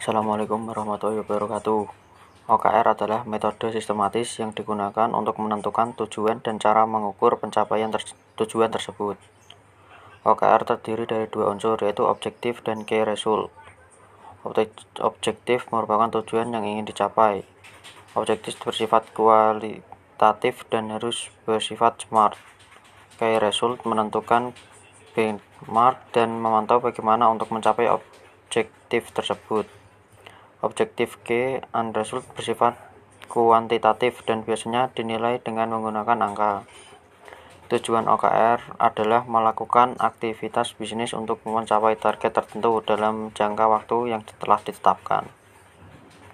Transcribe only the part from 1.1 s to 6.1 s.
wabarakatuh. OKR adalah metode sistematis yang digunakan untuk menentukan